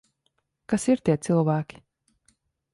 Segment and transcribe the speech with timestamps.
[0.73, 1.81] Kas ir tie cilvēki?